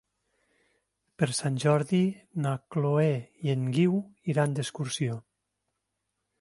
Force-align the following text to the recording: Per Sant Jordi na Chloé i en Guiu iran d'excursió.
Per 1.23 1.27
Sant 1.39 1.59
Jordi 1.65 1.99
na 2.47 2.55
Chloé 2.77 3.13
i 3.47 3.55
en 3.57 3.69
Guiu 3.79 4.03
iran 4.35 4.57
d'excursió. 4.61 5.23